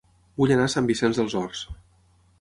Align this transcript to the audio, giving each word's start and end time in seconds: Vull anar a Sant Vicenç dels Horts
Vull 0.41 0.53
anar 0.55 0.65
a 0.69 0.71
Sant 0.75 0.89
Vicenç 0.93 1.21
dels 1.23 1.39
Horts 1.43 1.65